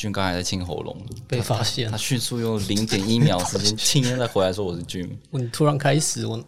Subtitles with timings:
[0.00, 0.96] 俊刚才在清喉咙，
[1.28, 5.20] 被发现他，迅速用零点一秒时间清，再回来说我是俊。
[5.32, 6.38] 你突然开始，我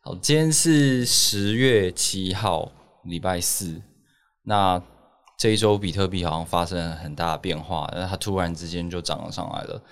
[0.00, 2.72] 好，今天是十月七号，
[3.04, 3.82] 礼拜四。
[4.44, 4.82] 那
[5.38, 9.82] 这一周比特币好像发生了很大的变化，那它突然之间就涨了上来了。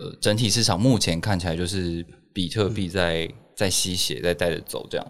[0.00, 5.06] 呃，整体市场目前看起来就是比特币在在吸血，在带着走这样。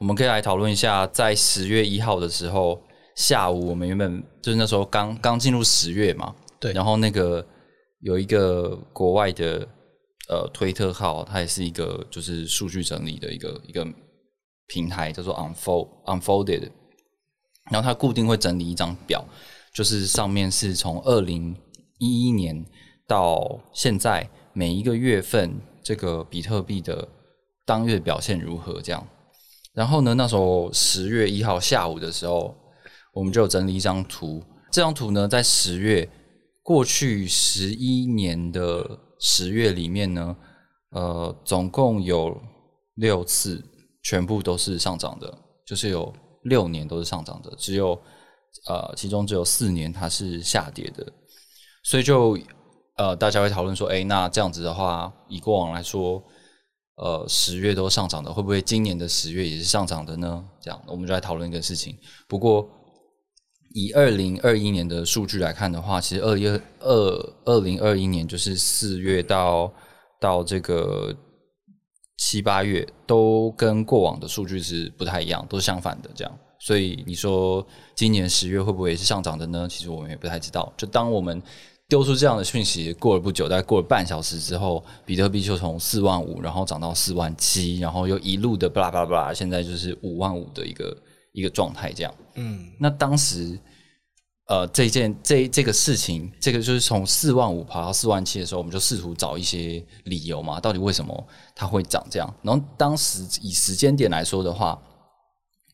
[0.00, 2.82] 我们可以来讨论一下，在十月一号的时候
[3.16, 6.72] 下午，我们原本就是那时候刚刚进入十月嘛，对。
[6.72, 7.44] 然后那个
[8.00, 9.66] 有一个国外的
[10.28, 13.86] 呃推特号，它也是一个就是数据整理的一个一个
[14.66, 16.70] 平台，叫做 Unfold Unfolded，
[17.70, 19.24] 然后它固定会整理一张表，
[19.74, 21.56] 就是上面是从二零
[21.98, 22.64] 一一年
[23.06, 27.06] 到现在每一个月份这个比特币的
[27.64, 29.06] 当月表现如何这样。
[29.72, 32.54] 然后呢，那时候十月一号下午的时候，
[33.14, 34.42] 我们就有整理一张图。
[34.70, 36.08] 这张图呢，在十月
[36.62, 40.36] 过去十一年的十月里面呢，
[40.90, 42.36] 呃，总共有
[42.96, 43.64] 六次
[44.02, 45.32] 全部都是上涨的，
[45.64, 46.12] 就是有
[46.42, 47.92] 六年都是上涨的，只有
[48.68, 51.06] 呃，其中只有四年它是下跌的。
[51.84, 52.36] 所以就
[52.96, 56.22] 呃，大家会讨论说，哎，那这样子的话，以过往来说，
[56.96, 60.44] 呃，十月都上涨的，会不会今年的十月也是上涨的呢？
[60.60, 61.96] 这样，我们就来讨论一个事情。
[62.26, 62.68] 不过，
[63.74, 66.46] 以二零二一年的数据来看的话，其实二一
[66.78, 69.72] 二二零二一年就是四月到
[70.20, 71.12] 到这个
[72.16, 76.38] 七八月，都跟过往的数据是不太一样，都是相反的这样。
[76.60, 77.66] 所以你说
[77.96, 79.66] 今年十月会不会也是上涨的呢？
[79.68, 80.72] 其实我们也不太知道。
[80.76, 81.42] 就当我们
[81.88, 90.96] 丢出这样的讯息，过了不久，大概过了半小时之后，比特币就从四万五，然后涨到四万七，然后又一路的巴拉巴拉巴拉，现在就是五万五的一个
[91.34, 92.14] 一个状态，这样。
[92.36, 93.58] 嗯，那当时，
[94.48, 102.34] 呃，这件这这个事情，这个就是从四万五跑到四万七的时候，我们就试图找一些理由嘛，到底为什么它会涨这样？
[102.42, 104.80] 然后当时以时间点来说的话，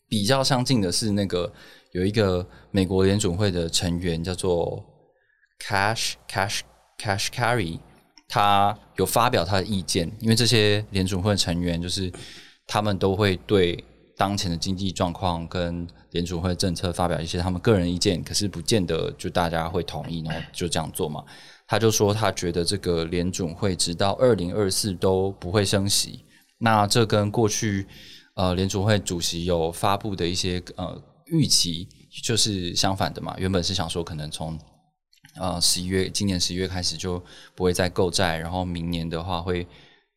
[0.09, 1.53] 比较相近的是那个
[1.93, 4.83] 有一个美国联准会的成员叫做
[5.61, 6.61] Cash Cash
[6.99, 7.79] Cash Carry，
[8.29, 12.13] 他有发表他的意见，因为这些联准会成员就是
[12.67, 13.85] 他们都会对
[14.21, 21.25] 当前的经济状况跟联储会政策发表一些他们个人意见，可是不见得就大家会同意，然后就这样做嘛。
[21.67, 26.23] 他就说他觉得这个联准会直到二零二四都不会升息，
[26.59, 27.87] 那这跟过去
[28.35, 31.89] 呃联储会主席有发布的一些呃预期
[32.23, 33.35] 就是相反的嘛。
[33.39, 34.59] 原本是想说可能从
[35.37, 37.19] 呃十一月今年十一月开始就
[37.55, 39.67] 不会再购债，然后明年的话会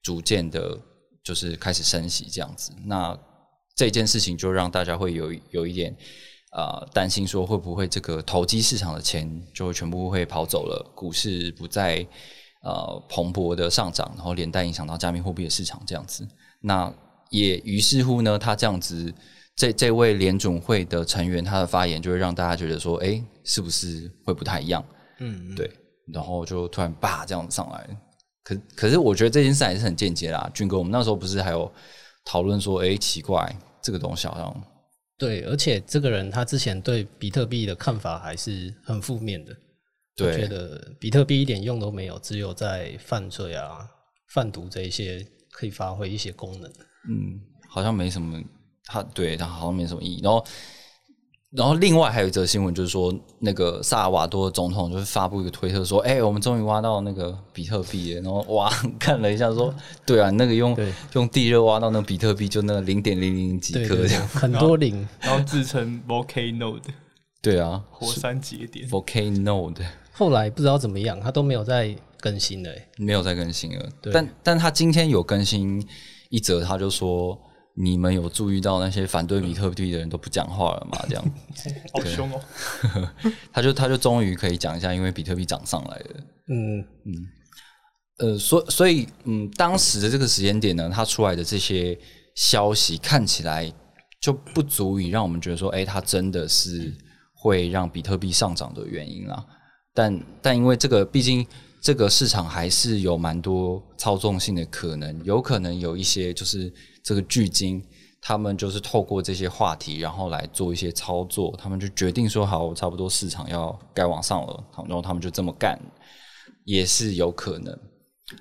[0.02, 0.78] 逐渐的，
[1.24, 2.74] 就是开始升息这样子。
[2.84, 3.18] 那
[3.76, 5.96] 这件事情就让大家会有有一点
[6.52, 12.06] 呃担心，说会不会这个投机市场的钱就全部会跑走了，股市不再
[12.64, 16.28] 呃蓬勃的上涨，然后连带影响到加密货币的市场这样子。
[16.62, 16.94] 那
[17.30, 19.14] 也于是乎呢，他这样子，
[19.56, 24.86] 这这位联总会的成员他的发言就会让大家觉得说，哎，是不是会不太一样？
[25.20, 25.70] 嗯，对，
[26.14, 27.90] 然后就突然叭这样上来。
[28.44, 31.72] 可可是我觉得这件事还是很间接啦，俊哥，我们那时候不是还有
[32.26, 34.64] 讨论说，哎，奇怪，这个东西好像
[35.18, 39.54] 对，而且这个人他之前对比特币的看法还是很负面的，
[40.16, 43.88] 就对觉得比特币一点用都没有，只有在犯罪啊、
[44.30, 46.70] 贩毒这一些可以发挥一些功能。
[47.10, 47.40] 嗯，
[47.70, 48.42] 好像没什么，
[48.86, 50.22] 他对他好像没什么意义。
[50.22, 50.46] 然后，
[51.56, 59.72] 然后另外还有一则新闻，就是说那个萨尔瓦多总统就是发布一个推特说：“哎、我们终于挖到那个比特币了。”然后哇， 看了一下说
[60.04, 60.20] ：“对。
[60.20, 60.76] 啊，那个用
[61.14, 64.28] 用地热挖到那个比特币，就那零点零零几对对对，颗这样。
[64.30, 66.90] 很多零，然后自称 Volcano 的。
[67.40, 67.84] 对啊。
[67.92, 69.86] 火山节点，，Volcano 的。
[70.12, 72.88] 后来不知道怎么样，他都没有再更新了欸。
[72.98, 73.90] 没有再更新了。
[74.02, 74.12] 对。
[74.12, 75.88] 但但他今天有更新
[76.30, 77.40] 一则，他就说
[77.76, 81.26] ：“你们有注意到那些反对比特币的人都不讲话了吗？”这样。
[81.94, 82.42] 好凶哦！
[83.52, 86.06] 他就他就终于可以讲一下，因为比特币涨上来了。
[86.50, 87.28] 嗯嗯，
[88.20, 91.98] 呃，所所以嗯，当时的这个时间点呢，它出来的这些
[92.36, 93.72] 消息看起来
[94.22, 96.94] 就不足以让我们觉得说，哎，它真的是
[97.34, 99.44] 会让比特币上涨的原因啦。
[99.94, 101.46] 但但因为这个，毕竟
[101.82, 106.72] 这个市场还是有蛮多操纵性的可能，有可能有一些就是
[107.04, 107.84] 这个巨鲸，
[108.22, 115.78] 他们就是透过这些话题，然后来做一些操作，他们就决定说好，差不多市场要该往上了，然后他们就这么干，
[116.64, 117.78] 也是有可能。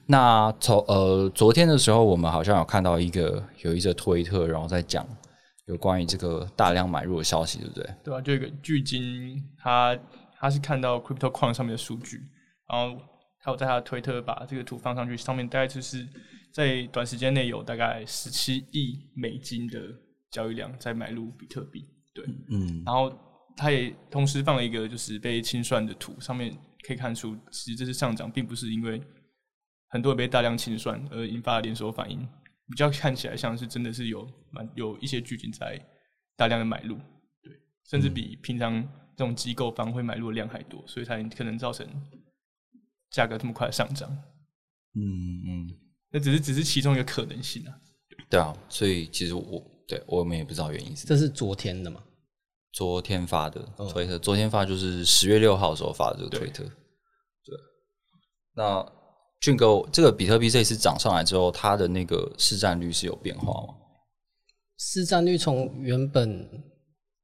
[0.07, 5.05] 那从呃昨天的时候，我们好像有看到一个有一则推特，然后在讲
[5.67, 7.95] 有关于这个大量买入的消息，对不对？
[8.05, 9.99] 对啊，就一个巨鲸，他
[10.39, 12.21] 他是看到 crypto 矿上面的数据，
[12.69, 12.97] 然后
[13.43, 16.07] 他有在他的推特把这个图放上去，上面大概就是
[16.53, 19.81] 在短时间内有大概十七亿美金的
[20.31, 23.13] 交易量在买入比特币，对，嗯然后
[23.57, 26.57] 他也同时放了一个就是被清算的图，上面
[26.87, 29.03] 可以看出，其实这次上涨并不是因为
[29.89, 32.21] 很多人被大量清算而引发的连锁反应，
[32.69, 35.79] 比较看起来像是真的是有蛮有一些巨鲸在
[36.37, 36.97] 大量的买入，
[37.43, 37.53] 对，
[37.89, 38.83] 甚至比平常
[39.17, 41.87] 这种机构方会买入的量还多，所以才可能造成
[43.11, 44.11] 价格这么快的上涨。
[44.95, 45.03] 嗯
[45.47, 45.69] 嗯，
[46.13, 47.75] 那只是只是其中一个可能性啊。
[48.29, 52.03] 对啊，所以其实我对我们也不知道原因是这是昨天的嘛？
[52.73, 56.63] 昨天发的哦推特，昨天发就是十月六号的时候发的这个推特。
[56.65, 57.55] 对，
[58.55, 58.91] 那
[59.41, 63.75] 俊哥，这个比特币这次涨上来之后，它的那个市占率是有变化吗？
[64.79, 66.49] 市占率从原本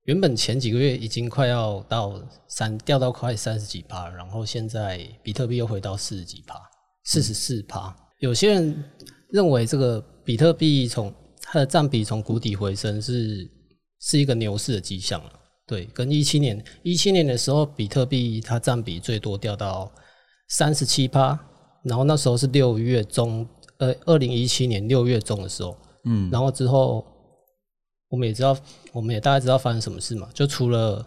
[0.03, 6.61] 原本前几个月已经快要到三掉到快三十几趴，然后现在比特币又回到四十几趴，
[7.05, 7.97] 四十四趴。
[8.19, 8.85] 有些人
[9.31, 11.13] 认为这个比特币从
[11.43, 13.49] 它的占比从谷底回升是
[14.01, 15.33] 是一个牛市的迹象了。
[15.67, 19.93] 对，跟一七年一七年的时候，比特币它占比最多掉到
[20.49, 21.39] 三十七趴，
[21.85, 27.05] 然后那时候是六月中，呃，二零一七年六月中的时候，嗯然后之后，
[28.09, 28.57] 我们也知道，
[28.93, 30.29] 我们也大概知道发生什么事嘛。
[30.33, 31.07] 就除了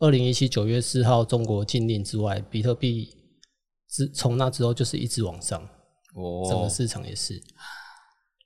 [0.00, 3.08] 二零一七九月四号中国禁令之外，比特币
[3.88, 5.66] 之从那之后就是一直往上，
[6.14, 7.42] 整个哦，市场也是。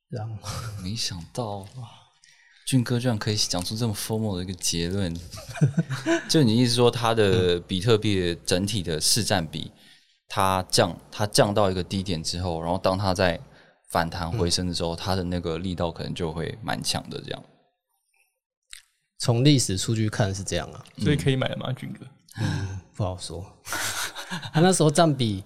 [0.09, 0.39] 然后，
[0.83, 1.89] 没想到哇，
[2.67, 5.15] 俊哥居然可以讲出这么 formal 的一个结论。
[6.29, 9.71] 就你意思说，它的 比特币的整体的市占比，
[10.27, 13.39] 它降，它降到一个低点之后，然后当它在
[13.91, 17.21] 反弹回升的时候，它的那个力道可能就会蛮强的。
[17.21, 17.45] 这样，
[19.19, 22.07] 从历史数据看是这样啊，所以可以买了吗，俊哥？
[22.95, 23.45] 不好说。
[24.53, 25.43] 他那时候占比，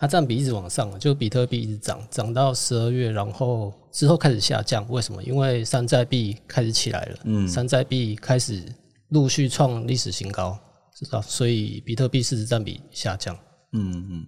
[0.00, 4.88] 它占比一直往上，就比特币一直涨，涨到十二月，然后之后开始下降。
[4.88, 5.22] 为什么？
[5.22, 8.64] 因为山寨币开始起来了，嗯山寨币开始
[9.10, 10.58] 陆续创历史新高，
[10.96, 11.20] 知道？
[11.20, 13.36] 所以比特币市值占比下降，
[13.72, 14.26] 嗯嗯，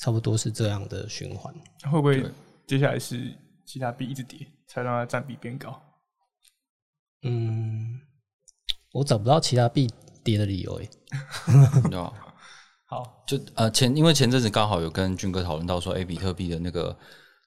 [0.00, 1.54] 差不多是这样的循环。
[1.88, 2.24] 会不会
[2.66, 3.32] 接下来是
[3.64, 5.80] 其他币一直跌，才让它占比变高？
[7.22, 8.00] 嗯，
[8.92, 9.88] 我找不到其他币
[10.24, 10.90] 跌的理由诶。
[12.92, 16.94] 好，就呃前因为前阵子刚好有跟军哥讨论到说，哎，比特币的那个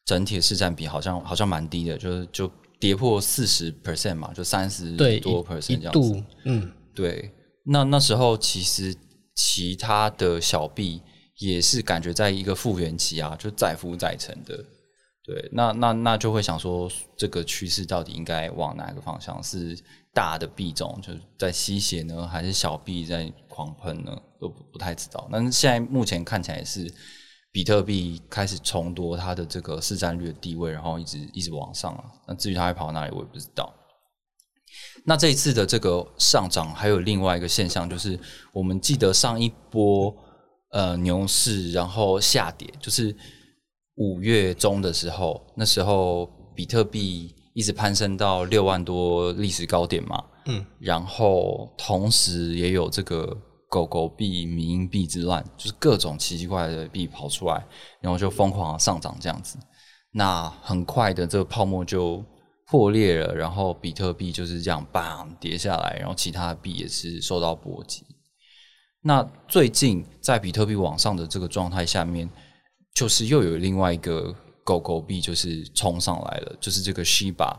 [0.03, 6.23] 整体市占比好像好像蛮低的，就是就跌破四十 percent 嘛，就三十，多 percent 这样子。
[6.45, 7.31] 嗯，对，
[7.63, 8.95] 那那时候其实
[9.35, 10.99] 其他的小币
[11.37, 14.57] 也是感觉在一个复原期啊，就载浮载沉的。
[15.23, 19.41] 对，那那那就会想说，这个趋势到底应该往哪个方向？
[19.43, 19.77] 是
[20.15, 24.17] 大的币种就是在吸血呢，还是小币在狂喷呢？
[24.39, 25.27] 都不太知道。
[25.29, 26.89] 但是现在目前看起来是
[27.51, 32.05] 比特币开始重夺它的这个市占率的地位，然后一直一直往上啊。
[32.27, 33.73] 那至于它会跑到哪里，我也不知道。
[35.03, 38.17] 那这一次的这个上涨，还有另外一个现象，就是
[38.53, 40.15] 我们记得上一波
[40.71, 43.15] 呃牛市，然后下跌，就是
[43.95, 46.25] 五月中的时候，那时候
[46.55, 53.25] 比特币一直攀升到六万多历史高点嘛，嗯，然后同时也有这个
[53.69, 57.65] 狗狗币、民营币之乱，就是各种奇奇怪怪的币跑出来，
[58.01, 59.57] 然后就疯狂的上涨这样子。
[60.11, 62.21] 那很快的这个泡沫就
[62.67, 68.03] 破裂了，然后比特币就是这样 bang 跌下来，然后其他币也是受到波及。
[69.01, 72.29] 那最近在比特币往上的这个状态下面，
[72.93, 77.55] 就是又有另外一个狗狗币就是冲上来了，就是这个 Shiba。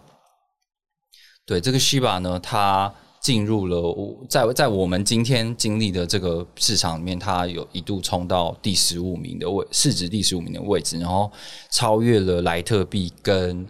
[1.47, 11.31] 对，这个 Shiba 呢，它进入了我在在我们今天经历的这个市场里面，它有一度冲到第十五名的位，市值第十五名的位置，然后
[11.71, 13.65] 超越了莱特币跟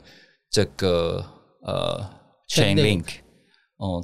[0.51, 1.23] 这个
[1.61, 2.03] 呃
[2.49, 3.07] Chainlink Chainlink，
[3.77, 4.03] 哦、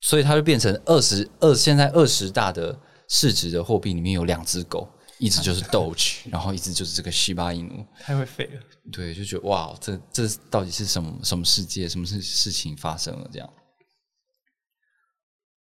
[0.00, 2.78] 所以它就变成二十二，现在二十大的
[3.08, 4.88] 市值的货币里面有两只狗，
[5.22, 7.86] 一直就是 Doge，然后一直就是这个西巴伊努。
[8.00, 8.60] 太会废了。
[8.90, 13.48] 对，就觉得哇，这这到底是什么什么世界，什么事事情发生了这样？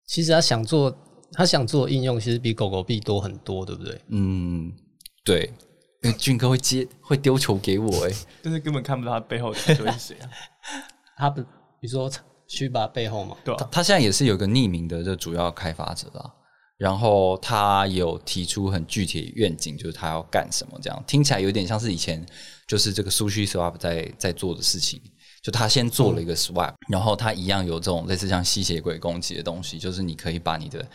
[0.07, 0.97] 其实他想做
[1.33, 4.01] 他想做的应用其实比狗狗币多很多，对不对？
[4.07, 4.71] 嗯，
[5.25, 5.51] 对，
[6.03, 8.11] 因为俊哥会接会丢球给我、哎，
[8.41, 10.29] 但是根本看不到他背后的是谁啊？
[11.19, 12.09] 他不，比如说
[12.47, 16.33] 虚把背后嘛，对吧、他他现在也是有个匿名的这主要开发者啦。
[16.79, 22.25] 然后他有提出很具体的愿景，就是他要干什么，这样听起来有点像是以前
[22.67, 24.99] 就是这个 Sushi Swap 在在做的事情。
[25.41, 30.85] 就他先做了一个 swap，、然后他一样有这种类似像吸血鬼攻击的东西，就是你可以把你的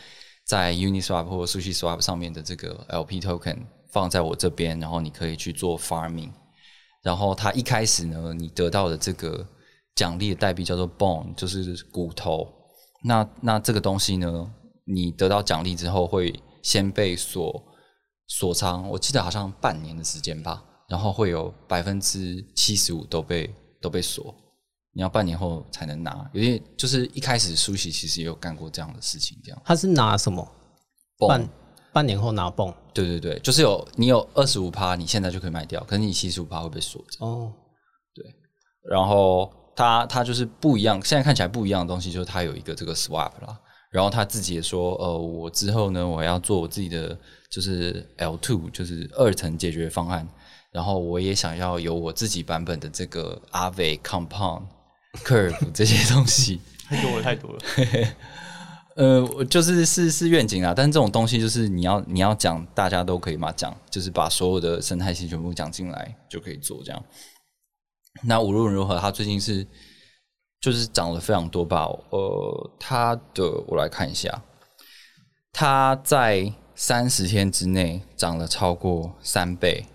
[0.45, 3.57] 在 Uniswap 或者 Sushi Swap 上面的这个 LP token
[3.91, 6.29] 放在我这边，然后你可以去做 farming。
[7.01, 9.43] 然后他一开始呢，你得到的这个
[9.95, 12.47] 奖励的代币叫做 bone，就是骨头。
[13.03, 14.53] 那那这个东西呢，
[14.85, 17.63] 你得到奖励之后会先被锁
[18.27, 24.33] 锁仓，我记得好像半年的时间吧，然后会有百分之七十五都被都被锁，
[24.93, 26.29] 你要半年后才能拿。
[26.33, 29.61] 有些就是一开始苏喜其实也有干过这样的事情，这样。
[29.65, 30.47] 他是拿什么？
[31.27, 31.49] 半
[31.93, 37.25] 半年后拿泵对对对，就是有你有二十五趴，你现在就可以卖掉，可是你七十五趴会被锁着。
[37.25, 37.53] 哦，
[38.13, 38.25] 对
[38.89, 43.59] 然后它它就是不一样，现在看起来不一样的东西，就是它有一个这个 swap 啦。
[43.95, 47.17] 然后他自己也说，呃，我之后呢，我要做我自己的
[47.49, 50.27] 就是 L two，就是二层解决方案。
[50.69, 54.63] 然后我也想要有我自己版本的这个 Aave Compound
[55.23, 56.59] Curve 这些东西。
[56.89, 57.59] 太多了，太多了。
[58.97, 67.01] 呃，我就是是是愿景啊，但是这种东西就是你要你要讲，大家都可以嘛讲，就是把所有的生态系全部讲进来就可以做这样。
[68.23, 69.65] 那无论如何，他最近是
[70.61, 71.85] 就是涨了非常多吧？
[72.09, 74.43] 呃，它的我来看一下，
[75.53, 79.85] 它在三十天之内涨了超过三倍，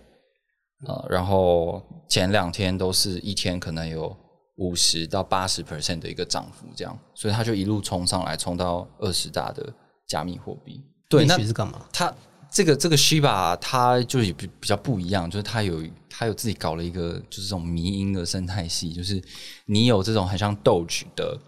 [0.87, 4.17] 呃，然后前两天都是一天可能有
[4.57, 9.73] 五十到八十 percent 的一个涨幅，这样，所以它就一路冲上来，冲到二十大的
[10.07, 10.85] 加密货币。
[11.09, 11.85] 对，利那息是干嘛？
[11.93, 12.15] 它
[12.53, 19.23] 这个这个 Shiba 它就是比比较不一样，就是它有它有自己搞了一个就是这种迷因的生态系，就是
[19.67, 21.39] 你有这种很像 Doge 的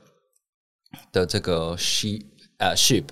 [1.10, 2.22] 的这个 Shi
[2.58, 3.04] 呃 ship，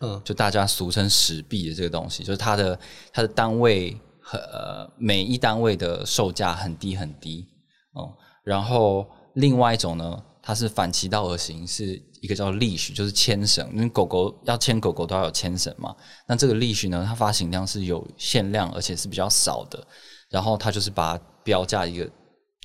[0.00, 2.78] 嗯，就大家俗称石币的这个东西，就是它的
[3.12, 7.46] 它的单位和呃每一单位的售价很低很低
[7.94, 8.14] 哦、
[8.44, 15.94] 然后另外一种呢，它是反其道而行，是一个叫 leash，就是牵绳，因为狗狗要牵狗狗都要有牵绳嘛。
[16.26, 19.86] 那这个 leash 呢，它发行量是有限量，而且是比较少的。
[20.30, 22.10] 然后它就是把它标价一个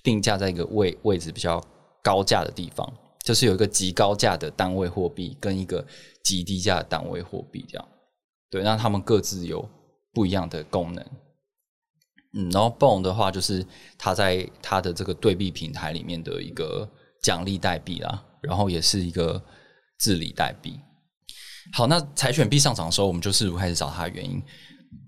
[0.03, 1.63] 定价在一个位位置比较
[2.01, 2.91] 高价的地方，
[3.24, 5.86] 就是有一个极高价的单位货币跟一个
[6.24, 7.88] 极低价的单位货币这样。
[8.50, 9.67] 对，那它们各自有
[10.13, 11.05] 不一样的功能。
[12.33, 13.65] 嗯，然后 Bone 的话，就是
[13.98, 16.89] 它在它的这个对币平台里面的一个
[17.24, 19.42] 奖励代币啦，然后也是一个
[19.98, 20.80] 治理代币。
[21.74, 24.39] 好，那柴犬币上涨的时候，我们就试图开始找它的原因。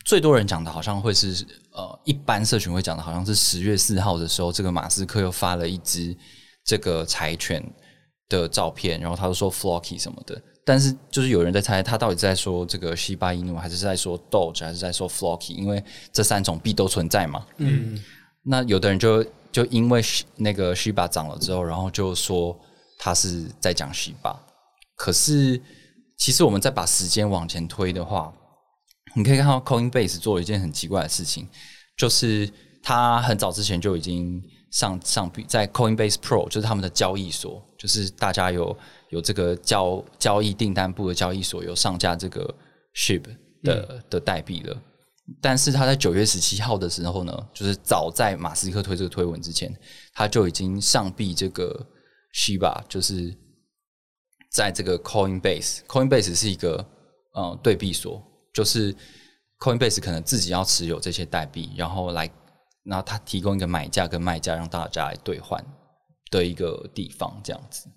[0.03, 6.15] 最多人讲的好像会是呃，一般社群会讲的好像是十月四号的时候，这个马斯克又发了一只
[6.63, 7.63] 这个柴犬
[8.29, 10.41] 的照片，然后他就说 Flocky 什么的。
[10.63, 15.53] 但是就是有人在猜，他到底在说这个西巴伊努，还是在说 Doge，还是在说 Flocky？
[15.53, 17.45] 因为这三种币都存在嘛。
[17.57, 18.01] 嗯，
[18.43, 19.24] 那有的人就
[19.55, 20.03] 就因为
[20.35, 22.59] 那个 Shiba 涨了之后，然后就说
[23.00, 24.35] 他是在讲 Shiba。
[24.97, 25.62] 可是
[26.17, 28.33] 其实我们再把时间往前推的话，
[29.15, 31.47] 你可以看到 Coinbase 做了一件很奇怪的事情，
[31.95, 32.51] 就是
[32.83, 42.53] 他很早之前就已经上上币在 Coinbase Pro，就是他们的交易所，就是大家有有这个交交易订单部的交易所有上架这个
[42.93, 43.24] SHIB
[43.63, 44.77] 的、的代币了。
[45.41, 49.75] 但是他在九月十七号的时候呢，就是早在马斯克推这个推文之前，
[50.13, 51.88] 他就已经上币这个
[52.34, 53.36] Shiba，就是
[54.51, 56.86] 在这个 Coinbase，Coinbase 是一个
[57.34, 58.22] 呃对币所，
[58.53, 58.96] 就是
[59.60, 62.29] Coinbase 可能自己要持有这些代币，然后来，
[62.84, 65.60] 然后他提供一个买价跟卖价让大家来兑换
[66.29, 67.88] 的一个地方，这样子。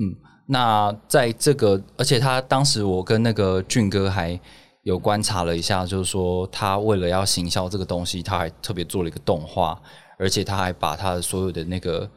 [0.00, 4.40] 嗯，那在这个，而且他当时我跟那个俊哥还
[4.88, 9.78] 有观察了一下，就是说他为了要行销这个东西，他还特别做了一个动画，
[10.16, 12.10] 而且他还把他的所有的那个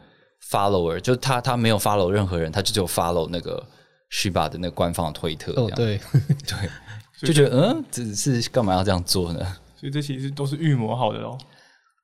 [0.50, 3.62] follower，就他他没有 follow 任何人，他就只有 follow 那个
[4.10, 6.00] Shiba 的那个官方的推特，哦对，
[6.48, 6.70] 对，
[7.28, 9.40] 就觉得嗯，这是干嘛要这样做呢？
[9.76, 11.38] 所以这其实都是预谋好的哦。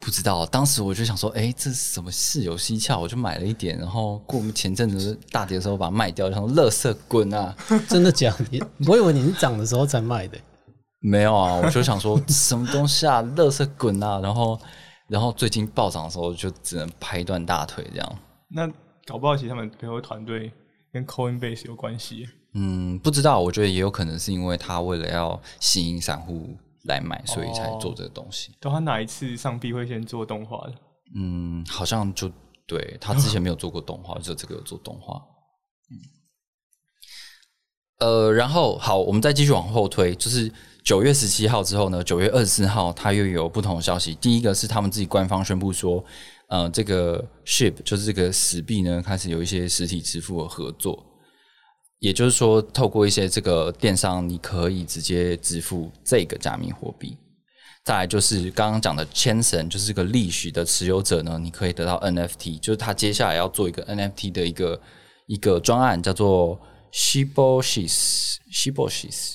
[0.02, 7.56] 不知道，当时我就想说，哎、这是什么事有蹊跷，我就买了一点，然后过前阵子大跌的时候把它卖掉，然后乐色滚啊！
[7.88, 8.46] 真的假的？
[8.52, 10.38] 你我以为你是涨的时候才卖的。
[11.08, 14.20] 没有啊，我就想说 什么东西啊，乐色滚啊！
[14.22, 14.60] 然后，
[15.08, 18.20] 然后最近暴涨的时候就只能拍断大腿这样。
[18.50, 18.68] 那
[19.06, 20.52] 搞不好其实他们背后团队
[20.92, 22.28] 跟 Coinbase 有关系。
[22.54, 28.52] 嗯，不知道，我觉得也有可能是因为他为了要吸引散户来买，所以才做这个东西。
[28.60, 30.74] 都他哪一次上币会先做动画的？
[31.16, 32.30] 嗯，好像就
[32.66, 35.22] 对他之前没有做过动画， 就这个有做动画。
[35.92, 35.96] 嗯，
[38.00, 40.52] 呃，然后好，我们再继续往后推，就是
[40.88, 44.16] 九月十七号之后呢，九月二十四号，它又有不同的消息。
[44.16, 46.02] 第一个是他们自己官方宣布说，
[46.48, 51.06] 呃，这个 Ship 就是这个死币呢，开始有一些实体支付的合作，
[52.00, 57.18] 也就是说，透过一些这个电商，你可以直接支付这个加密货币。
[57.84, 64.82] 再来就是刚刚讲的千神，就是个历史的持有者呢，你可以得到 NFT，就是他接下来要做一个 NFT 的一个
[65.26, 66.58] 一个专案，叫做
[66.94, 69.34] Shiboshis Shiboshis，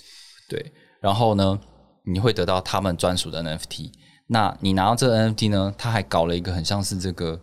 [0.48, 1.60] 对，然后呢，
[2.04, 3.90] 你会得到他们专属的 NFT。
[4.28, 7.38] 那你拿到这个 NFT 呢，他还搞了一个很像是这个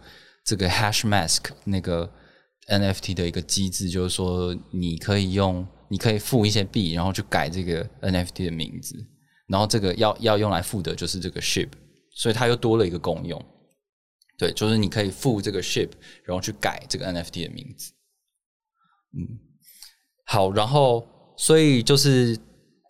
[0.45, 2.09] 这个 Hash Mask 那个
[2.69, 8.95] NFT 的一个机制，就是说你可以用你可以付一些币，然后去改这个 NFT 的名字。
[9.47, 11.69] 然后这个要要用来付的就是这个 ship，
[12.15, 13.43] 所以它又多了一个功用。
[14.37, 15.89] 对，就是你可以付这个 ship，
[16.23, 17.91] 然后去改这个 NFT 的名字。
[19.11, 19.37] 嗯，
[20.25, 22.39] 好，然后所以就是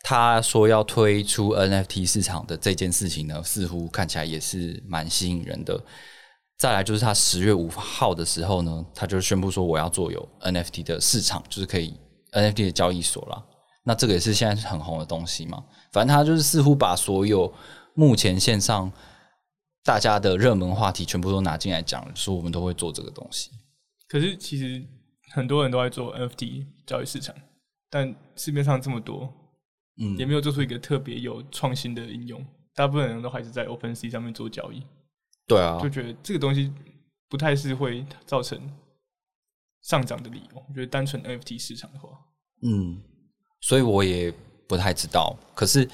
[0.01, 5.82] 他说要推出 NFT 市场的这件事情呢，似乎看起来也是蛮吸引人的。
[6.58, 11.94] 再来就是他十月五号的时候呢，他就宣布说我要做有 NFT 的市场，就是可以
[12.32, 13.46] NFT 的交易所了。
[13.84, 15.63] 那这个也是现在是很红的东西嘛。
[15.91, 17.53] 反正他就是似乎把所有
[17.94, 18.91] 目前线上
[19.84, 23.50] 大家的热门话题全部都拿进来讲，说我们都会做这个东西。
[24.08, 24.84] 可是其实
[25.34, 27.34] 很多人都在做 NFT 交易市场，
[27.89, 29.34] 但市面上这么多，
[30.00, 32.46] 嗯，也没有做出一个特别有创新的应用。
[32.74, 34.82] 大部分人都还是在 OpenSea 上面做交易。
[35.48, 36.72] 对啊，就觉得这个东西
[37.27, 38.60] 不太是会造成
[39.82, 40.63] 上涨的理由。
[40.68, 42.10] 我觉得单纯 NFT 市场的话，
[42.63, 43.01] 嗯，
[43.62, 44.34] 所以我也。
[44.70, 45.89] 不太知道，可是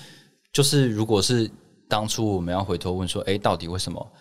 [0.52, 1.50] 就是如果是
[1.88, 4.12] 当初我们要回头问说，哎，到底为什么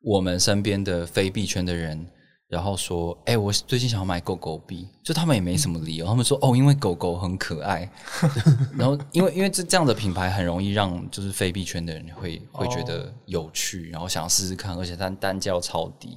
[0.00, 2.06] 我们身边的非币圈的人，
[2.48, 7.90] 然后说，哎，我最近想要买狗狗币，就他们也没什么理由，他们说，哦，因为狗狗很可爱，
[8.76, 16.16] 然后因为因为这这样的品牌很容易让就是非币圈的人会会觉得有趣，然后想要试试看，而且它单价超低，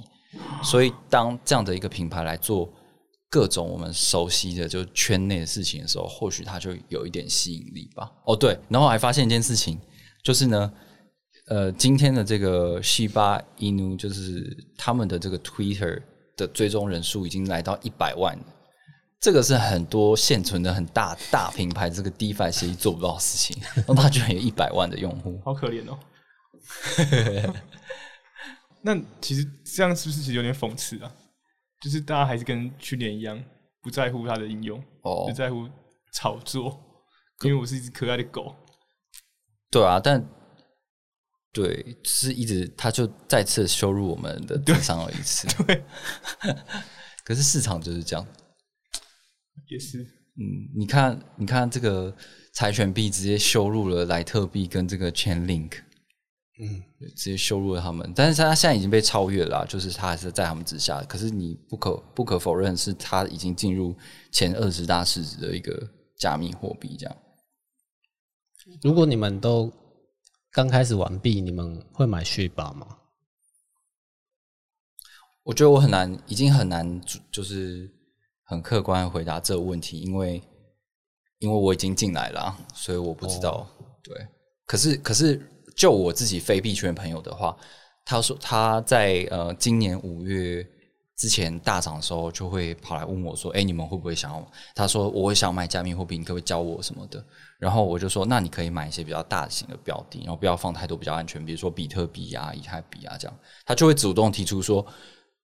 [0.62, 2.68] 所以当这样的一个品牌来做。
[3.32, 8.10] 各种我们熟悉的就圈内的事情的时候，或许它就有一点吸引力吧。
[8.26, 9.78] 哦，对，然后还发现一件事情，
[10.24, 10.72] 就是呢，
[11.46, 16.02] 呃，今天的这个西巴伊努，就是他们的这个 Twitter
[16.40, 18.38] 的追踪人数已经来到一百万，
[19.20, 25.98] 这个是很多现存的很大大品牌这个 DeFi 协议做不到的事情，然后他居然有一百万的用户，好可怜哦。
[28.82, 31.12] 那其实这样是不是其实有点讽刺啊？
[31.82, 33.38] 就是大家还是跟去年一样，
[33.82, 34.82] 不在乎它的应用，
[35.28, 35.68] 只在乎
[36.14, 36.80] 炒作。
[37.42, 38.54] 因为我是一只可爱的狗。
[39.70, 40.22] 对啊，但
[41.52, 45.48] 对，是一直他就再次羞辱我们的智商了一次。
[45.64, 45.84] 对，
[47.24, 48.26] 可是市场就是这样。
[49.68, 49.98] 也是。
[50.02, 52.16] 嗯，你看，你看这个
[52.54, 55.72] 柴犬币直接羞辱了莱特币跟这个 Chainlink。
[56.62, 56.82] 嗯，
[57.16, 61.02] 直接羞辱了他们，但是他现在已经被超越了，就是他还是在他们之下。
[61.04, 63.96] 可是你不可不可否认，是他已经进入
[64.30, 66.96] 前二十大市值的一个加密货币。
[66.98, 67.16] 这样，
[68.82, 69.72] 如果你们都
[70.52, 72.86] 刚开始完毕，你们会买血吧吗？
[75.42, 77.90] 我觉得我很难，已经很难，就是
[78.44, 80.42] 很客观回答这个问题，因为
[81.38, 83.66] 因为我已经进来了，所以我不知道。
[84.02, 84.28] 对，
[84.66, 85.40] 可是可是。
[85.76, 87.56] 就我自己非币圈朋友的话，
[88.04, 90.66] 他说他在呃今年五月
[91.20, 94.42] 之前大涨的时候，就会跑来问我说：“哎，你们会不会想要？”
[94.74, 97.22] 他说：“我想买加密货币，你可不可以教我什么的？”
[97.60, 104.82] 然后我就说：“那你可以买一些比较大型的标的，然后不要放太多，比较安全，比如说比特币啊、以太币啊这样。”他就会主动提出说：“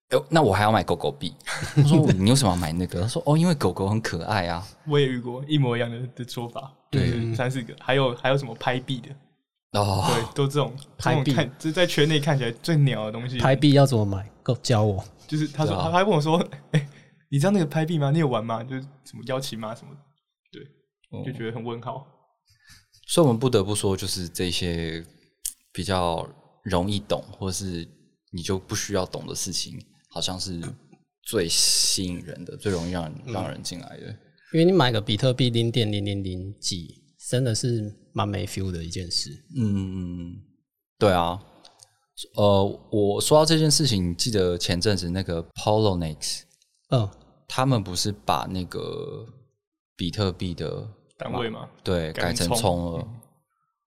[0.08, 1.34] 哎，那我还要买狗狗币。”
[1.76, 9.78] 我说：“你为什么要买那个？” 他说：“哦，因为狗狗很可爱啊。”我也遇过一模一样的的说法，对，三四个，还有还有什么拍币的。
[9.78, 13.36] 哦，对，都这种拍币，就是在圈内看起来最鸟的东西。
[13.36, 14.26] 拍币要怎么买？
[14.42, 15.04] 够教我。
[15.26, 16.38] 就是他说，他还问我说
[16.72, 16.88] ：“哎，
[17.28, 18.10] 你知道那个拍币吗？
[18.10, 18.62] 你有玩吗？
[18.64, 19.74] 就是什么邀请吗？
[19.74, 19.90] 什么？”
[20.52, 20.62] 对，
[21.24, 22.06] 就觉得很问号。
[23.06, 25.04] 所以，我们不得不说，就是这些
[25.72, 26.28] 比较
[26.62, 27.86] 容易懂，或是
[28.32, 29.78] 你就不需要懂的事情，
[30.10, 30.60] 好像是
[31.22, 34.06] 最吸引人的，最容易让让人进来的。
[34.52, 38.02] 因为你买个比特币零点零零零几，真的是。
[38.16, 39.28] 蛮没 feel 的一件事。
[39.58, 40.40] 嗯，
[40.98, 41.38] 对啊。
[42.36, 46.42] 呃，我说到这件事情，记得前阵子那个 Polonex，
[46.90, 47.08] 嗯，
[47.46, 49.26] 他们不是把那个
[49.96, 53.08] 比特币的单位嘛，对，改成改成葱葱了。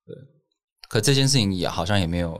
[0.05, 0.15] 对，
[0.87, 2.39] 可这件事情也好像也没有，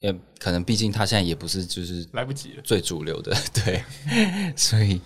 [0.00, 2.62] 也可能毕竟他现在也不是就是来不及了。
[2.62, 3.84] 最主流的， 对，
[4.56, 5.00] 所以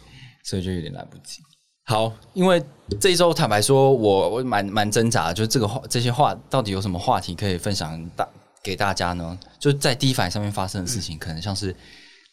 [0.44, 1.42] 所以就有点来不及。
[1.84, 2.62] 好，因为
[3.00, 8.26] 这一周坦白说，我我蛮蛮挣扎的，就是这个话这些话到底有什么话题可以分享大
[8.62, 9.38] 给大家呢？
[9.58, 11.74] 就在 DeFi 上面发生的事情，可能像是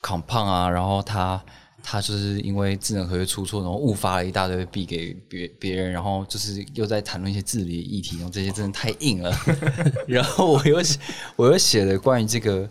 [0.01, 1.43] Compound 啊，然后他
[1.81, 9.35] 他就是因为智能合约出错，然后误发了一大堆币给别别人，然后就是又在谈论一些治理议题，然后这些真的太硬了。
[10.07, 10.99] 然后我又写
[11.35, 12.69] 我又写了关于这个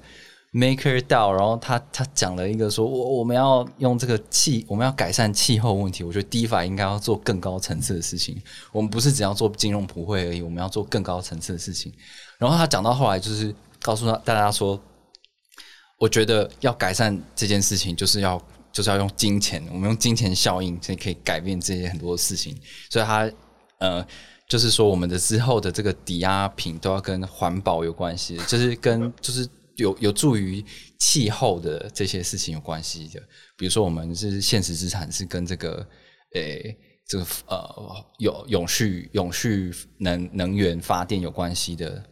[0.53, 6.05] Maker DAO，然后他他讲了一个说，我我们要用这个气，我们要改善气候问题。
[6.05, 8.41] 我觉得 DeFi 应该要做更高层次的事情，
[8.73, 11.93] 我们不是只要做金融普惠而已，我们要做更高层次的事情。
[12.39, 14.81] 然后他讲到后来，就是告诉他大家说，
[15.99, 18.41] 我觉得要改善这件事情，就是要
[18.73, 22.57] 就是要用金钱，我们用金钱效应，所以可以改变这些很多事情。
[22.91, 23.31] 所以他
[23.81, 24.07] 呃，
[24.49, 30.65] 就是说我们的之后的这个抵押品都要跟环保有关系，就是跟就是有有助于
[30.99, 33.21] 气候的这些事情有关系的。
[33.57, 35.87] 比如说我们是现实资产是跟这个
[36.35, 36.77] 诶。
[37.11, 42.05] 这个呃，有永续永续能能源发电有关系的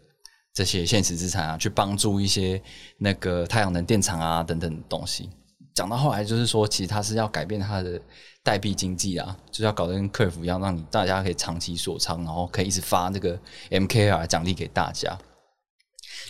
[0.57, 2.59] 这些现实资产啊，去帮助一些
[2.97, 5.29] 那个太阳能电厂啊等等东西。
[5.75, 8.01] 讲到后来就是说，其实它是要改变它的
[8.42, 13.38] 代币经济啊，就是要搞得跟 Curve 一样，让你大家可以长期锁仓，然后可以一直发这个
[13.71, 15.14] MKR 奖励给大家。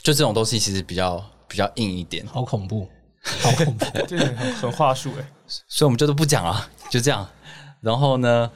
[0.02, 2.88] 就这种东西其实比较比较硬一点，好恐怖，
[3.22, 3.86] 好恐怖。
[4.08, 5.30] 这很很很话术哎，
[5.68, 7.24] 所以我们就都不讲了，就这样。
[7.80, 8.50] 然后呢，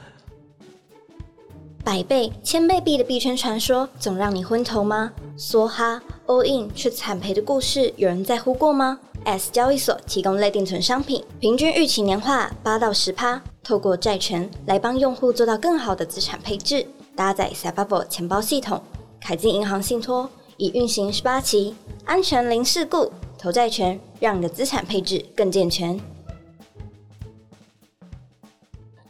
[1.83, 5.11] 百倍、千倍币的币圈传说总让你昏头吗？
[5.37, 16.85] 梭哈、all in 却惨赔的故事，有人在乎过吗？S 交易所提供类定存商品，平均预期年化八到十趴，透过债权来帮用户做到更好的资产配置。
[17.15, 18.79] 搭载 s a b a b o 钱包系统，
[19.19, 25.99] 凯金银行信托已运行十八期，安全零事故，投债权让你的资产配置更健全。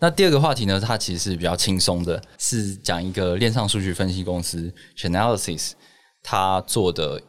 [0.01, 5.73] 那第二个话题呢，它其实是比较轻松的，是讲一个链上数据分析公司 Chainalysis
[6.23, 7.21] 它做的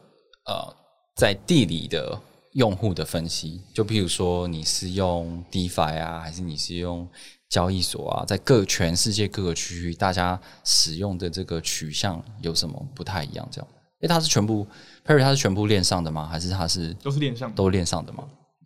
[0.47, 0.75] 呃
[1.15, 2.19] 在地理的
[2.53, 7.07] 用户的分析，就譬如说你是用 DeFi 啊，还是你是用
[7.47, 13.47] 交易所啊，在各全世界各个区域，大家使用的这个取向有什么不太一样？
[13.51, 13.67] 这样，
[14.01, 14.65] 诶，它是全部
[15.05, 16.27] Perry 它是全部链上的吗？
[16.27, 18.23] 还是它是都是链上的，都链上的吗？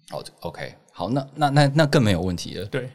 [0.10, 2.66] 好的，OK，好，那那那那更没有问题了。
[2.68, 2.90] 对，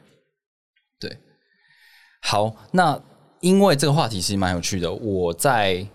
[2.23, 2.99] 好，那
[3.41, 5.87] 因为这个话题其实蛮有趣的，我在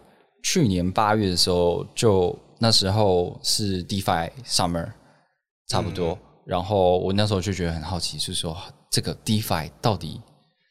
[0.44, 4.90] 去年八月的时候，就那时候是 DeFi Summer
[5.68, 8.56] 差不多，然后我那时候就觉得很好奇，就是说
[8.92, 10.22] 这个 DeFi 到底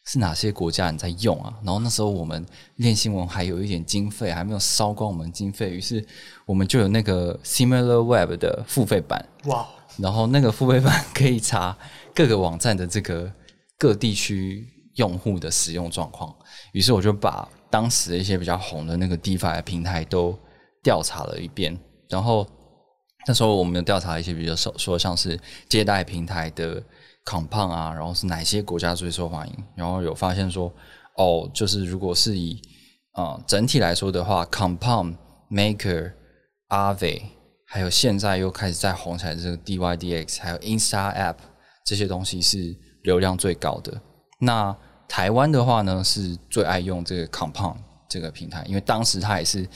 [0.06, 1.52] 是哪些国家人在用啊？
[1.64, 2.44] 然后那时候我们
[2.76, 6.04] 练新闻还有一点经费，还没有烧光我们经费，于是
[6.44, 9.66] 我们就有那个 Similar Web 的付费版，哇，
[9.98, 11.76] 然后那个付费版可以查
[12.14, 13.32] 各个网站的这个
[13.78, 16.34] 各地区用户的使用状况。
[16.72, 20.38] 于是我就把当时的一些比较红的那个 DeFi 平台都
[20.82, 21.78] 调查了一遍。
[22.08, 22.46] 然后
[23.26, 26.82] 那时候我们有调查一些比较说说像是借贷平台的
[27.24, 30.72] Compound 啊，然后是哪些国家最受欢迎，然后有发现说
[31.16, 32.60] 哦，就是如果是以
[33.12, 35.16] 啊、呃整体来说的话，Compound、
[35.50, 36.12] Maker、
[36.68, 37.22] ave，
[37.66, 41.36] 还有现在又开始在红起来的这个 DYDX，还有 Insta App
[41.84, 44.00] 这些东西是流量最高的。
[44.38, 44.76] 那
[45.08, 47.76] 台湾的话呢，是最爱用这个 Compound
[48.08, 49.68] 这个平台，因为当时它也是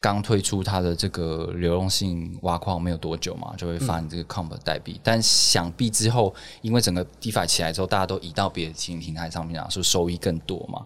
[0.00, 5.00] 刚推出它的这个流动性挖矿没有多久嘛，就会发你这个 Comp 的代币。
[5.02, 10.84] 但想必之后，因为整个 DeFi 起来之后，大家都移到别的新平台上面啊，是收益更多嘛。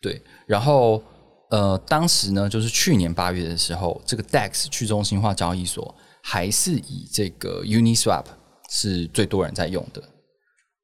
[0.00, 1.02] 对，然后
[1.50, 8.24] 呃，当时呢，就是去年八月的时候，这个 DEX 去中心化交易所还是以这个 Uniswap
[8.70, 10.00] 是最多人在用的。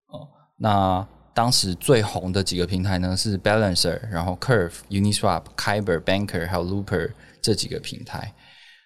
[0.08, 8.34] 哦，那当时最红的几个平台呢是 Balancer，然后 Curve、Uniswap、Kyber、Banker 还有 Looper 这几个平台。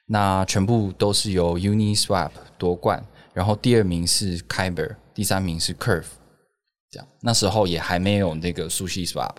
[0.06, 3.04] 那全部都是由 Uniswap 夺冠，
[3.34, 6.06] 然后第二名是 Kyber，第三名是 Curve。
[6.88, 9.34] 这样，那时候也还没有那个 Sushi Swap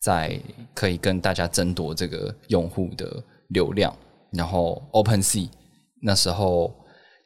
[0.00, 0.40] 在
[0.72, 3.92] 可以跟大家争夺这个用户的流量，
[4.30, 5.48] 然后 OpenSea
[6.00, 6.72] 那时候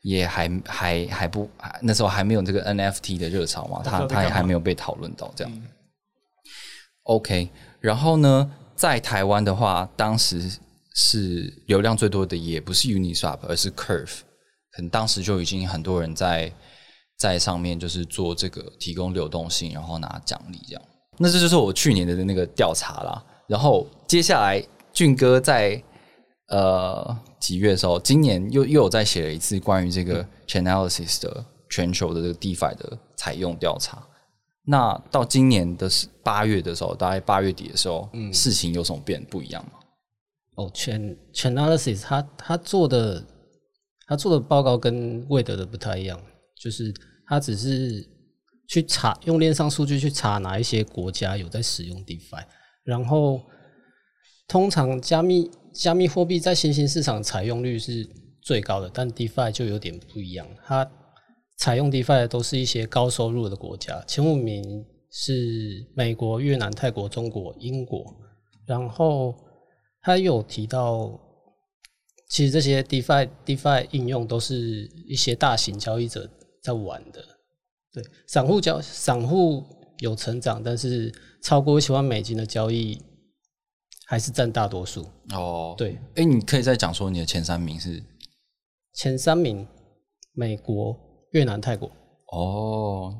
[0.08, 1.46] 也还还还不
[1.82, 5.62] 那时候还没有这个 NFT 的热潮嘛，他他也还没有被讨论到这样。
[7.02, 10.50] OK，然后呢，在台湾的话，当时
[10.94, 14.20] 是流量最多的也不是 Uniswap，而是 Curve，
[14.72, 16.50] 可能当时就已经很多人在
[17.18, 20.82] 在上面就是做这个提供流动性，然后拿奖励这样。
[21.18, 23.22] 那这就是我去年的那个调查啦。
[23.46, 25.82] 然后接下来俊哥在
[26.48, 34.02] 呃几月的时候，今年又又有再写了一次关于这个 Chainalysis 的全球的这个 DeFi 的采用调查。
[34.64, 35.88] 那到今年的
[36.22, 39.72] 八月的时候，大概八月底的时候，嗯，事情有什么变不一样吗？
[40.56, 43.24] 哦，Chain Chainalysis 他他做的
[44.06, 46.20] 他做的报告跟魏德的不太一样，
[46.60, 46.92] 就是
[47.26, 48.06] 他只是
[48.66, 52.44] 去查用链上数据去查哪一些国家有在使用 DeFi，
[52.84, 53.40] 然后
[54.48, 58.08] 通常加密加密货币在新兴市场采用率是
[58.42, 60.90] 最高的，但 DeFi 就有点不一样，它。
[61.58, 64.62] 采用 DeFi 的都是一些高收入的国家，前五名
[65.10, 68.04] 是美国、越南、泰国、中国、英国。
[68.64, 69.34] 然后
[70.00, 71.18] 他有提到，
[72.28, 76.30] 其实这些 DeFi DeFi 应用都是一些大型交易者
[76.62, 77.20] 在玩的。
[77.92, 79.64] 对，散户交散户
[79.98, 83.02] 有成长，但是超过一千万美金的交易
[84.08, 85.06] 还是占大多数。
[85.34, 88.02] 哦，对，哎，你可以再讲说你的前三名是？
[88.94, 89.68] 前三名，
[90.32, 90.98] 美国。
[91.32, 91.90] 越南、泰国
[92.32, 93.14] 哦，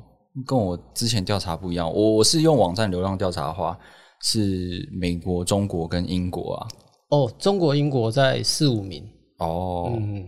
[0.47, 1.87] 跟我之前调查不一样。
[1.87, 3.77] 我我是用网站流量调查的话，
[4.23, 6.67] 是美国、中国跟英国啊。
[7.09, 9.07] 哦，中国、英国在四五名。
[9.37, 10.27] 哦，嗯，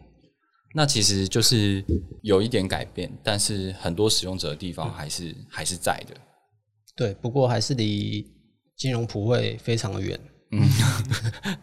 [0.76, 1.84] 那其实就是
[2.22, 6.16] 有一点改变，但是很多使用者的地方还是还是在的。
[6.96, 8.24] 对，不过还是离
[8.78, 10.20] 金融普惠非常的远。
[10.52, 10.70] 嗯。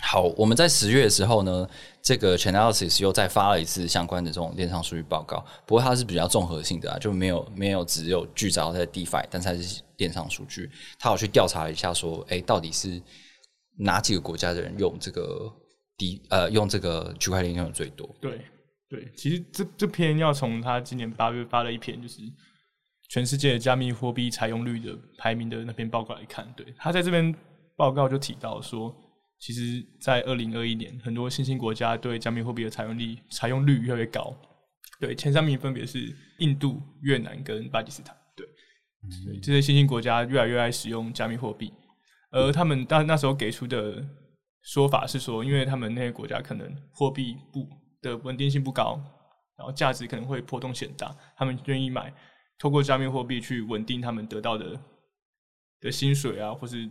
[0.00, 1.68] 好，我们在十月的时候呢，
[2.02, 5.44] 这个 Chainalysis 又再发了一次相关的这种链上数据报告。
[5.66, 10.70] 不过它是比较综合性的啊，就没有没有只有聚焦在 DeFi，但是它是链上数据。
[10.98, 13.00] 他有去调查了一下，说，哎，到底是
[13.78, 15.50] 哪几个国家的人用这个
[15.96, 18.08] D 呃用这个区块链用的最多？
[18.20, 18.40] 对
[18.90, 22.18] 对，其实这这篇要从他今年八月发了一篇，就是
[23.08, 27.34] 全世界加密货币采用率的排名的那篇报告来看，对他在这边
[27.76, 28.94] 报告就提到说。
[29.44, 34.32] 其实，在二零二一年，很多新兴国家对加密货币的采用率采用率越来越高。
[35.00, 38.16] 对，前三名分别是印度、越南跟巴基斯坦。
[38.36, 38.46] 对，
[39.40, 41.72] 这些新兴国家越来越爱使用加密货币，
[42.30, 44.00] 而他们当那时候给出的
[44.62, 47.68] 说法是说，因为他们那些国家可能货币不
[48.00, 48.94] 的稳定性不高，
[49.58, 52.14] 然后价值可能会波动显大，他们愿意买，
[52.60, 54.80] 透过加密货币去稳定他们得到的
[55.80, 56.88] 的薪水啊，或是。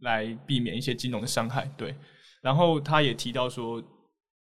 [0.00, 1.94] 来避免一些金融的伤害，对。
[2.40, 3.82] 然后他也提到说，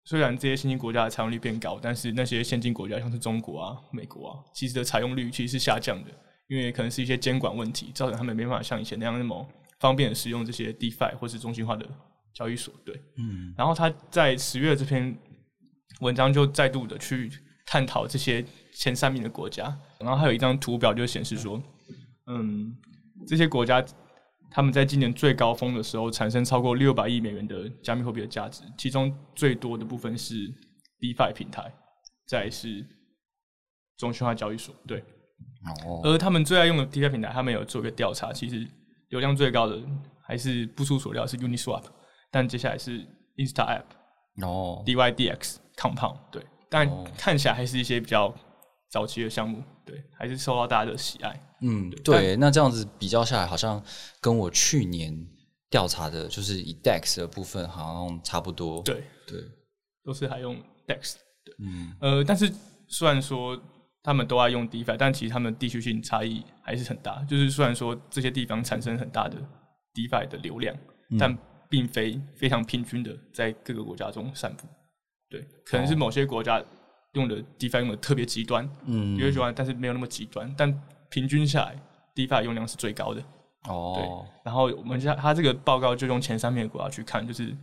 [0.06, 6.12] 虽然这些新兴国家的采用率变高，但是那些先进国家，像是中国啊、美国啊，其实的采用率其实是下降的，
[6.48, 9.46] 因为可能是一些监管问题，造成他们没办法像以前那样那么
[9.80, 11.86] 方便的使用这些 DeFi 或是中心化的
[12.34, 12.96] 交易所，对。
[13.18, 13.54] 嗯。
[13.58, 15.14] 然后他在十月这篇
[16.00, 17.30] 文章就再度的去
[17.66, 21.62] 探讨这些前三名的国家，然后还有一张图表就显示说，
[22.28, 22.74] 嗯，
[23.28, 23.84] 这些国家。
[24.52, 30.36] 他们在今年最高峰的时候产生超过六百亿美元的加密货币的价值，其中最多的部分是
[31.00, 31.74] DeFi 平台，
[32.28, 32.86] 再是
[33.98, 34.76] 中心化交易所。
[34.86, 35.00] 对，
[35.86, 36.02] 哦。
[36.04, 38.68] 而他们最爱用的 DeFi 平台，他们有做一个调查，其实
[39.10, 39.82] 流量最高的
[40.22, 41.86] 还是不出所料是 Uniswap，
[42.30, 43.06] 但接下来是
[43.38, 43.84] InstaApp，
[44.44, 48.34] 哦，DYDX Compound，对，但看起来还是一些比较
[48.90, 51.40] 早期的项目，对，还是受到大家的喜爱。
[51.62, 53.84] 嗯，对，那这样子比较下来，好像
[54.20, 55.28] 跟我去年
[55.70, 58.82] 调查的，就是以 DEX 的部分，好像差不多。
[58.82, 59.44] 对对，
[60.04, 60.56] 都是还用
[60.88, 61.16] DEX。
[61.60, 62.52] 嗯，呃，但是
[62.88, 63.60] 虽然说
[64.04, 67.24] 他们都爱用 DeFi，但其实他们地区性差异还是很大。
[67.26, 69.38] 就是虽然说这些地方产生很大的
[69.94, 70.76] DeFi 的流量，
[71.20, 71.38] 但
[71.70, 74.68] 并非非常平均的在各个国家中散布。
[75.30, 76.64] 对，可能是某些国家
[77.14, 80.82] 用的 DeFi 用的特别极端，嗯，有些喜欢，但是没有那么极端，但。
[81.14, 81.78] 平均下来
[82.16, 83.22] ，DeFi 用量是最高的。
[83.68, 84.42] 哦，对。
[84.46, 87.54] 然后我们下他这个报告就用前三面国家去看，就是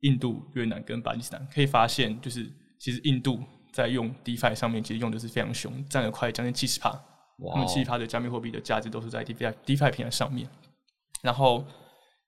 [0.00, 2.46] 印度、越南跟巴基斯坦，可以发现，就是
[2.78, 6.90] 其实印度在用 DeFi 上面，其实用的是非常凶，占了快将近七十趴。
[7.38, 7.54] 哇！
[7.54, 10.46] 他们七十趴的加密货币的价值都是在 DeFi DeFi 平台上面。
[11.22, 11.64] 然后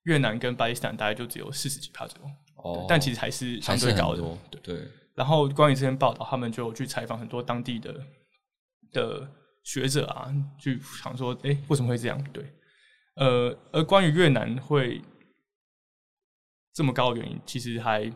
[0.05, 2.31] 越南跟巴基斯坦大概就只有四十几趴左右。
[2.65, 2.87] 哦。
[2.89, 4.23] 但其实还是相对高的。
[4.51, 4.89] 对对。
[5.19, 7.95] 然后关于这篇报道，他们就去采访很多当地的
[8.93, 9.29] 的。
[9.65, 12.19] 学者啊，就想说，哎，为什么会这样？
[12.33, 12.43] 对，
[13.17, 15.03] 呃，而关于越南会
[16.73, 18.11] 这么高的原因，其实还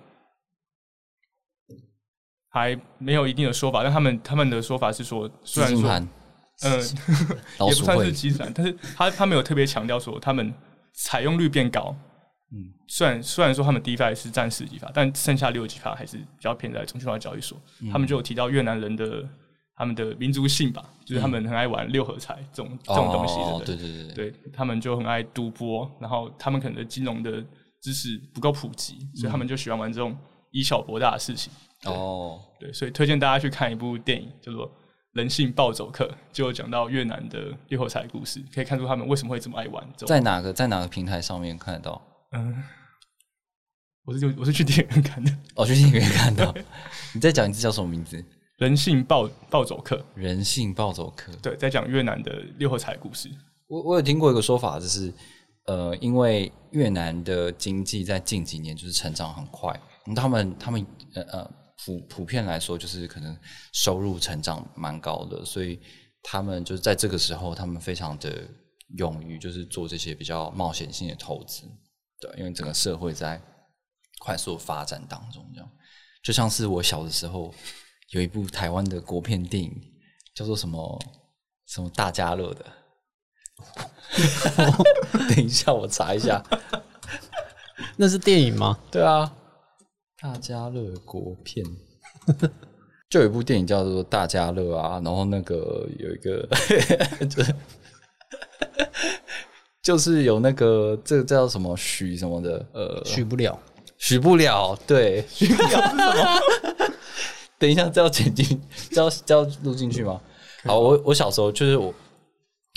[2.48, 3.82] 还没有一定的说法。
[3.82, 5.90] 但他们他们的说法是说，虽然说，
[6.62, 6.80] 嗯，
[7.68, 10.54] 也不算是基础但是他他们有特别强调说，他们
[10.94, 11.94] 采用率变高。
[12.52, 17.58] 嗯，虽然虽然说他们 DeFi 是占十几发，但剩下六几发还是比较偏在中心化交易所。
[17.90, 19.28] 他们就有提到越南人的。
[19.74, 27.42] 他们的民族性吧，就是他们很爱玩六合彩这种这种东西哦，的，对对对，对他们就很爱赌博，然后他们可能的金融的
[27.80, 30.16] 知识不够普及，所以他们就喜欢玩这种
[30.52, 31.50] 以小博大的事情。
[31.86, 34.68] 哦，对，所以推荐大家去看一部电影，叫做
[35.14, 39.84] 《人性暴走客》，就有讲到越南的六合彩故事，可以看出他们为什么会这么爱玩。
[39.96, 42.00] 在哪个在哪个平台上面看得到？
[42.32, 42.62] 嗯，
[44.04, 46.64] 我是就我是去电影院看的，《哦，去电影院看的。
[47.14, 48.24] 你再讲一次叫什么名字？
[48.58, 49.96] 人性暴暴走客》。
[50.14, 51.32] 人性暴走客。
[51.42, 53.30] 对，在讲越南的六合彩故事。
[53.66, 55.12] 我我有听过一个说法，就是
[55.66, 59.78] 呃，因为越南的经济在近几年就是成长很快，
[60.14, 61.50] 他们他们呃呃
[61.84, 63.36] 普普遍来说就是可能
[63.72, 65.78] 收入成长蛮高的，所以
[66.22, 68.46] 他们就是在这个时候，他们非常的
[68.96, 71.62] 勇于就是做这些比较冒险性的投资，
[72.22, 73.42] 对，因为整个社会在
[74.20, 75.68] 快速发展当中，这样
[76.22, 77.52] 就像是我小的时候
[78.10, 79.72] 有一部台湾的国片电影，
[80.32, 81.04] 叫做什么
[81.66, 82.64] 什么大家乐的。
[85.28, 86.40] 等一下，我查一下。
[87.96, 88.78] 那是电影吗？
[88.90, 89.34] 对啊，
[90.20, 91.64] 大家乐国片，
[93.10, 96.48] 就有一部电影叫做《大家乐》啊，然后那个有一个，
[99.82, 103.58] 就是有那个这个叫什么许什么的，呃，许不了。
[103.98, 106.92] 许不了，对，许不了是什么？
[107.56, 110.20] 等一下，这要剪进，这要这要录进去吗？
[110.64, 111.94] 好，我我小时候就是我，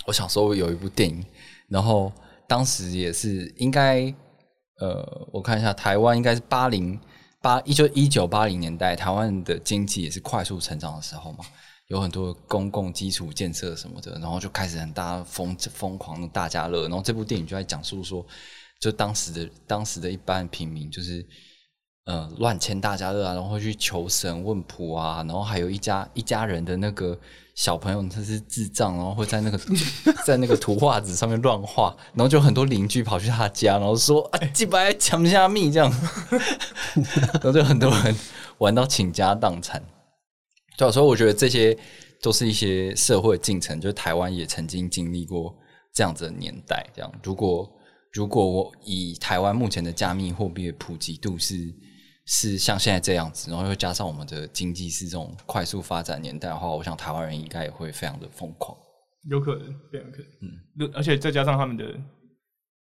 [0.06, 1.26] 我小时候有一部电影，
[1.68, 2.12] 然后
[2.48, 4.14] 当时也是应该，
[4.80, 7.00] 呃，我看一下，台湾应该是八零
[7.42, 11.40] 八一九一九八零年代，台湾的经济也是快速成长的时候嘛，
[11.88, 18.26] 有很多公共基础建设什么的，然后就开始很大疯疯狂的大家乐，然后这部电影就在讲述说。
[18.78, 21.26] 就当时的当时的一般平民，就是
[22.04, 27.18] 呃乱签大家乐啊，然后去求神问卜啊，然后还有一家一家人的那个
[27.56, 29.58] 小朋友他是智障，然后会在那个
[30.28, 35.90] 在那个图画纸上面乱画，然后就很多邻居跑去他家，然后说啊，鸡巴抢下命这样，
[37.22, 38.16] 然后就很多人
[38.58, 39.82] 玩到倾家荡产。
[40.78, 41.78] 对，所以我觉得这些
[42.22, 45.56] 都是一些社会进程，就是台湾也曾经经历过
[45.94, 46.86] 这样子的年代。
[46.94, 47.72] 这样，如果
[48.14, 51.74] 如果我以台湾目前的加密货币的普及度是
[52.26, 58.78] 是像现在这样子，然后又加上我们的经济是这种快速发展年代的话，我想台湾人应该也会非常的疯狂。
[59.30, 60.50] 有可能，非常可能。
[60.88, 61.86] 嗯，而且再加上他们的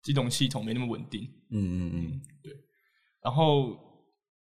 [0.03, 1.21] 机动系统没那么稳定。
[1.51, 2.53] 嗯嗯嗯，对。
[3.23, 3.77] 然后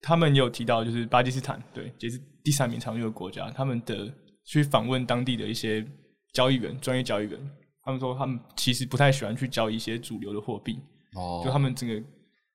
[0.02, 4.12] 他们也有提到，就是巴基斯坦，对，也是第三名常用的国家，他们的
[4.44, 5.84] 去访问当地的一些
[6.32, 7.38] 交易员、专业交易员。
[7.82, 10.80] 他们说，他们其实不太喜欢去交易一些主流的货币，
[11.14, 12.02] 哦，就他们整个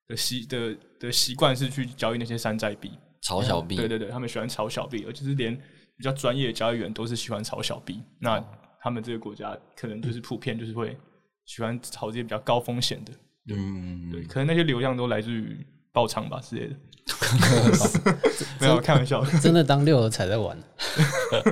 [0.08, 2.90] 的习的的习惯是去交易那些山寨币、
[3.22, 3.74] 炒小币。
[3.76, 5.56] 对对对，他们喜欢炒小币，而且是连
[5.96, 8.02] 比较专业的交易员都是喜欢炒小币。
[8.18, 8.44] 那
[8.82, 10.94] 他们这个国家可能就是普遍就是会
[11.46, 13.12] 喜欢炒这些比较高风险的，
[13.54, 16.76] 嗯，对，可能那些流量都来自于爆仓吧之类的。
[18.60, 20.56] 没有开玩笑，真的当六合彩在玩。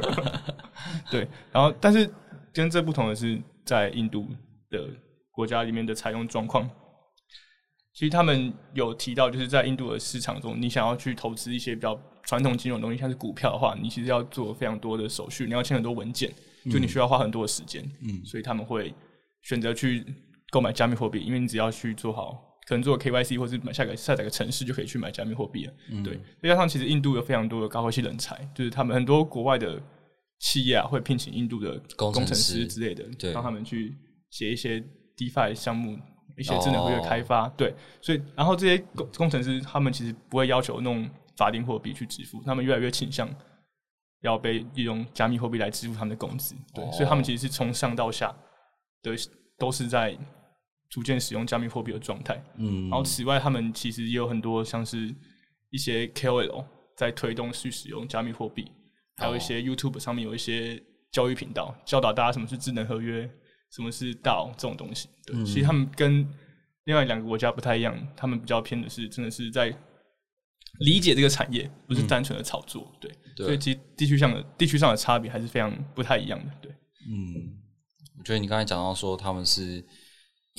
[1.11, 2.09] 对，然后但是
[2.53, 3.41] 跟这不同的是。
[3.63, 4.27] 在印度
[4.69, 4.89] 的
[5.31, 6.69] 国家里面的采用状况，
[7.95, 16.33] 其实他们有提到，就是在印度的市场中，你想要去投资一些比较传统金融东西，像是股票的话，你其实要做非常多的手续，你要签很多文件，
[16.69, 17.81] 就你需要花很多的时间。
[18.03, 18.93] 嗯，所以他们会
[19.43, 20.05] 选择去
[20.51, 25.73] 购买加密货币，因为你只要去做好，可能做 KYC 或是买下个下载个城市就可以去买加密货币了。
[26.03, 29.79] 对，再加上其实印度有非常多的高科技人才，就是他们很多国外的。
[30.43, 33.95] 企业啊，会聘请印度的工程师之类的，让他们去
[34.31, 34.83] 写一些
[35.15, 35.99] DeFi 项目，
[36.35, 37.47] 一些智能合约开发。
[37.59, 41.07] 对，所以然后这些工工程师他们其实不会要求弄
[41.37, 43.29] 法定货币去支付，他们越来越倾向
[44.23, 46.55] 要被利用加密货币来支付他们的工资。
[46.75, 48.35] 对，所以他们其实是从上到下
[49.03, 49.15] 的
[49.59, 50.17] 都是在
[50.91, 52.43] 逐渐使用加密货币的状态。
[52.59, 55.15] 嗯，然后此外，他们其实也有很多像是
[55.71, 56.65] 一些 KOL
[56.97, 58.71] 在推动去使用加密货币。
[59.17, 63.31] 还有一些 YouTube 上面有一些教育频道，教导大家什么是智能合约，
[63.71, 65.09] 什么是 DAO 这种东西。
[65.27, 66.27] 对，其实他们跟
[66.85, 69.77] 另外两个国家不太一样，他们比较偏的是真的是在
[70.79, 72.91] 理解这个产业，不是单纯的炒作。
[72.99, 76.51] 对，所以其实地区上的地区上的差别还是非常不太一样的。
[76.63, 77.61] 对，嗯，
[78.19, 79.85] 我觉得你刚才讲到说他们是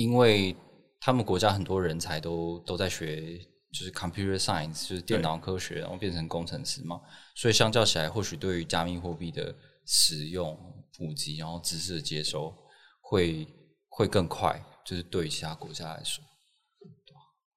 [0.02, 0.56] 因为
[1.00, 3.40] 他们国家很多人才都都在学。
[3.72, 7.00] 就是 computer science，就是电脑科学，然后变成工程师嘛，
[7.36, 10.60] 所以相较起来，或许对于加密货币的使用、
[10.98, 12.54] 普及，然后知识的接收，
[13.00, 13.48] 会
[13.88, 14.62] 会更快。
[14.86, 16.22] 就是对于其他国家来说，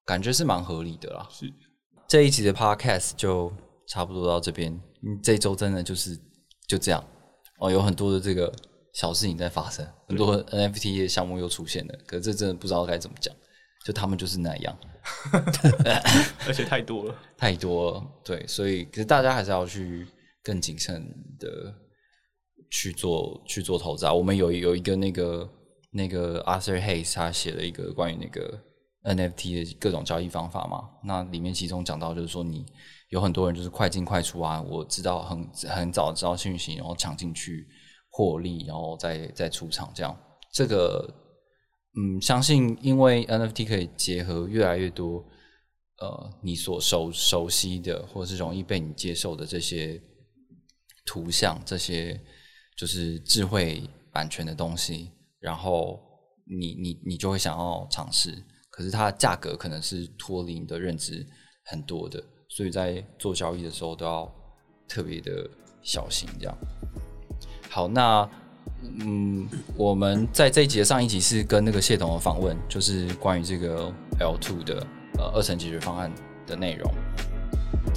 [0.05, 1.27] 感觉是蛮合理的啦。
[1.29, 1.53] 是
[2.07, 3.51] 这一集的 podcast 就
[3.89, 4.81] 差不多到这边，
[5.21, 6.17] 这周真的就是
[6.65, 7.05] 就这样，
[7.59, 8.49] 哦，有很多的这个
[8.95, 13.35] 小事情在发生，很多 NFT 的项目又出现了，可是这真的不知道该怎么讲，
[13.85, 14.77] 就他们就是那样，
[16.47, 17.15] 而且太多了。
[17.37, 20.07] 太多了，对，所以可是大家还是要去
[20.41, 21.05] 更谨慎
[21.37, 21.75] 的
[22.71, 24.13] 去做去做投资啊。
[24.13, 25.49] 我们有有一个那个
[25.91, 28.57] 那个 Arthur Hayes 他写了一个关于那个
[29.03, 32.65] NFT 的各种交易方法嘛，那里面其中讲到就是说你
[33.09, 37.67] 有很多人就是快进快出啊，我知道很很早知道讯息，然后抢进去
[38.15, 40.17] 获利，然后再再出场这样。
[40.53, 41.13] 这个
[41.97, 45.21] 嗯，相信因为 NFT 可以结合越来越多
[45.99, 50.01] 呃你所熟熟悉的或是容易被你接受的这些
[51.05, 52.17] 图像，这些
[52.77, 55.99] 就是智慧版权的东西，然后
[56.45, 58.31] 你你你就会想要尝试，
[58.69, 61.27] 可是它的价格可能是脱离你的认知
[61.65, 64.33] 很多的，所以在做交易的时候都要
[64.87, 65.49] 特别的
[65.81, 66.29] 小心。
[66.39, 66.57] 这样，
[67.75, 68.25] 好，那
[69.01, 69.45] 嗯，
[69.75, 76.09] 我们在这一集的上一集是跟那个谢董的访问，就是关于这个 L two 的呃二层解决方案
[76.47, 76.89] 的内容。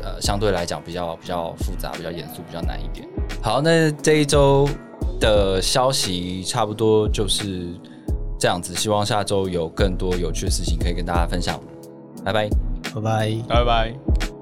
[0.02, 3.08] 呃，相对来讲比较比较复杂、比较严肃、比较难一点。
[3.40, 4.68] 好，那这一周
[5.20, 7.68] 的消息差不多就是
[8.36, 11.56] 这样子，希望下周有更多有趣的事情可以跟大家分享。
[12.24, 12.50] 拜拜。
[12.92, 13.36] 拜拜。
[13.48, 14.37] 拜拜。